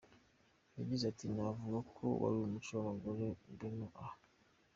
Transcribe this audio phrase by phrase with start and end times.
[0.77, 3.25] Yagize ati “Navuga ko wari umuco w’abagore
[3.57, 4.17] b’ino aha.